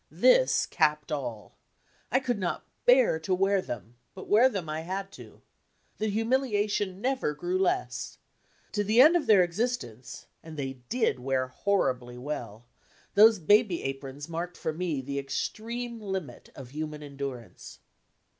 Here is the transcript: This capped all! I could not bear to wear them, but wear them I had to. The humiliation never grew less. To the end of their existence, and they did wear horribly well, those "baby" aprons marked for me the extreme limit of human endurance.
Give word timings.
This 0.09 0.65
capped 0.65 1.11
all! 1.11 1.53
I 2.11 2.19
could 2.19 2.39
not 2.39 2.65
bear 2.87 3.19
to 3.19 3.35
wear 3.35 3.61
them, 3.61 3.97
but 4.15 4.27
wear 4.27 4.49
them 4.49 4.67
I 4.67 4.81
had 4.81 5.11
to. 5.11 5.43
The 5.99 6.07
humiliation 6.07 7.01
never 7.01 7.35
grew 7.35 7.59
less. 7.59 8.17
To 8.71 8.83
the 8.83 8.99
end 8.99 9.15
of 9.15 9.27
their 9.27 9.43
existence, 9.43 10.25
and 10.41 10.57
they 10.57 10.79
did 10.89 11.19
wear 11.19 11.49
horribly 11.49 12.17
well, 12.17 12.65
those 13.13 13.37
"baby" 13.37 13.83
aprons 13.83 14.27
marked 14.27 14.57
for 14.57 14.73
me 14.73 15.01
the 15.01 15.19
extreme 15.19 16.01
limit 16.01 16.49
of 16.55 16.71
human 16.71 17.03
endurance. 17.03 17.77